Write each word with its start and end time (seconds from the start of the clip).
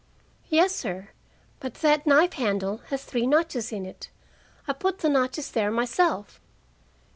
"Yes, 0.49 0.75
sir. 0.75 1.09
But 1.59 1.75
that 1.75 2.07
knife 2.07 2.33
handle 2.33 2.77
has 2.89 3.03
three 3.05 3.27
notches 3.27 3.71
in 3.71 3.85
it. 3.85 4.09
I 4.67 4.73
put 4.73 4.97
the 4.97 5.09
notches 5.09 5.51
there 5.51 5.69
myself." 5.69 6.41